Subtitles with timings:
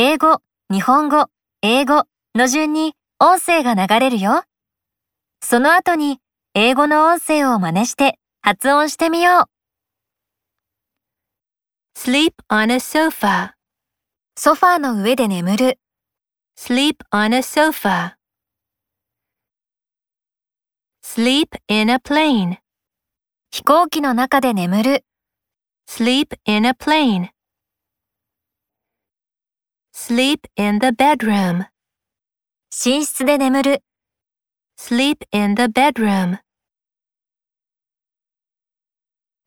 [0.00, 1.26] 英語、日本語、
[1.60, 2.04] 英語
[2.36, 4.44] の順に音声が流れるよ。
[5.40, 6.20] その後に
[6.54, 9.44] 英語の音声を真似して発音してみよう。
[11.98, 13.54] Sleep on a sofa.
[14.36, 15.80] ソファーの上で眠る。
[16.56, 18.14] Sleep on a sofa.
[21.02, 22.58] Sleep in a plane.
[23.50, 25.04] 飛行機の中で眠る。
[25.88, 27.30] Sleep in a plane.
[29.97, 31.67] Sleep in the bedroom.
[32.85, 33.83] 寝室で眠る。
[34.77, 36.39] Sleep in the bedroom.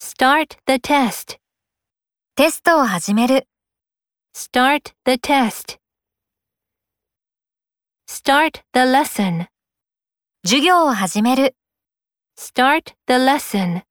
[0.00, 1.38] Start the test.
[2.36, 3.48] テストを始める。
[4.34, 5.78] Start the test.
[8.08, 9.48] Start the lesson.
[10.44, 11.56] 授業を始める。
[12.38, 13.82] Start the lesson.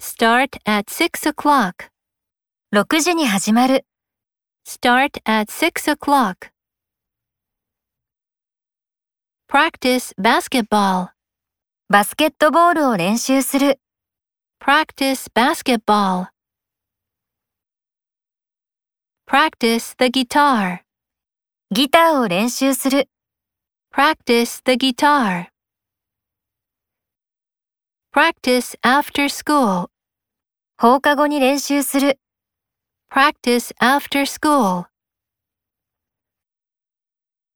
[0.00, 1.90] Start at 6 o'clock.
[2.74, 3.84] 6時に始まる。
[4.69, 6.51] Start at 6 o'clock.
[9.47, 11.11] Practice basketball.
[11.87, 13.79] バスケットボールを練習する。
[14.61, 16.27] Practice basketball.
[19.25, 20.79] Practice the guitar.
[21.71, 23.07] ギターを練習する。
[23.95, 25.47] Practice the guitar.
[28.13, 29.87] Practice after school.
[30.77, 32.19] 放課後に練習する。
[33.09, 34.85] Practice after school.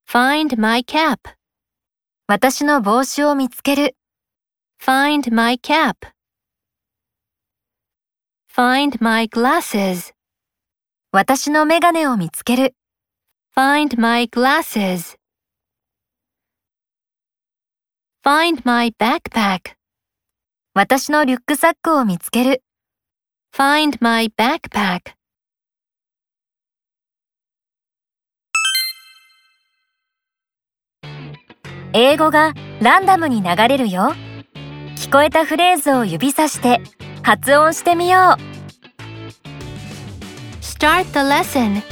[0.07, 1.19] Find my cap.
[2.27, 3.97] 私の帽子を見つける。
[4.81, 5.97] Find my cap.
[8.49, 10.13] Find my glasses.
[11.11, 12.75] 私のメガネを見つける。
[13.55, 15.17] Find my glasses.
[18.23, 19.73] Find my backpack.
[20.73, 22.63] 私のリュックサックを見つける。
[23.53, 25.15] Find my backpack.
[31.93, 34.13] 「英語がランダムに流れるよ」
[34.97, 36.79] 聞こえたフレーズを指さして
[37.23, 38.51] 発音してみよう
[40.61, 41.83] Start the lesson.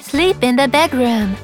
[0.00, 1.36] Sleep in the bedroom.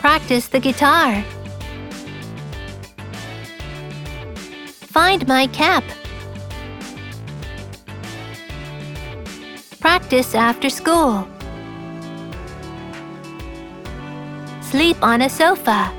[0.00, 1.22] Practice the guitar.
[4.92, 5.84] Find my cap.
[9.86, 11.28] Practice after school.
[14.60, 15.92] Sleep on a sofa.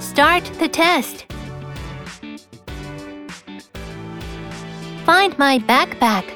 [0.00, 1.26] Start the test.
[5.06, 6.26] Find my backpack.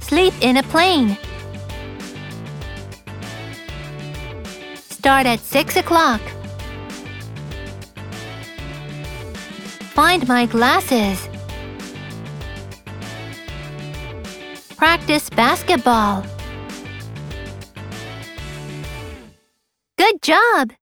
[0.00, 1.18] Sleep in a plane.
[4.74, 6.22] Start at 6 o'clock.
[9.95, 11.29] Find my glasses.
[14.77, 16.23] Practice basketball.
[19.97, 20.73] Good job!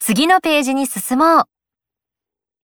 [0.00, 1.44] 次のページに進もう